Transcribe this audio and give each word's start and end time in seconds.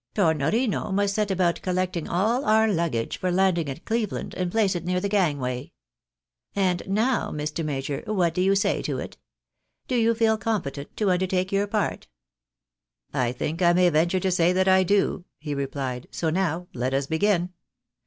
Tornorino 0.15 0.91
must 0.91 1.13
set 1.13 1.29
about 1.29 1.61
collecting 1.61 2.09
aU 2.09 2.43
our 2.43 2.67
luggage 2.67 3.19
for 3.19 3.31
landing 3.31 3.69
at 3.69 3.85
Cleveland, 3.85 4.33
and 4.33 4.51
place 4.51 4.73
it 4.75 4.83
near 4.83 4.99
the 4.99 5.07
gangway. 5.07 5.73
And 6.55 6.81
now, 6.87 7.29
Mr. 7.29 7.63
Major, 7.63 7.97
INOKEDUl^lTY 7.99 7.99
OF 7.99 8.01
PATTY. 8.01 8.01
301 8.01 8.17
what 8.17 8.33
do 8.33 8.41
you 8.41 8.55
say 8.55 8.81
to 8.81 8.97
it? 8.97 9.17
Do 9.87 9.95
you 9.95 10.15
feel 10.15 10.37
competent 10.39 10.97
to 10.97 11.11
undertake 11.11 11.51
your 11.51 11.67
part?"" 11.67 12.07
I 13.13 13.31
ttdnk 13.31 13.61
I 13.61 13.73
may 13.73 13.89
venture 13.91 14.19
to 14.21 14.31
say 14.31 14.51
that 14.51 14.67
I 14.67 14.81
do," 14.81 15.25
he 15.37 15.53
replied;" 15.53 16.07
so 16.11 16.31
now 16.31 16.65
let 16.73 16.95
us 16.95 17.05
begin. 17.05 17.53